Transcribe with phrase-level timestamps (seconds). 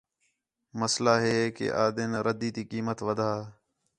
[0.79, 3.31] مسئلہ ہِے ہِے کہ آ دھن ردّی تی قیمت وَدھا